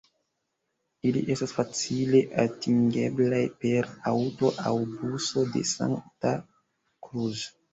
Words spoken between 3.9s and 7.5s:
aŭto aŭ buso de Santa Cruz.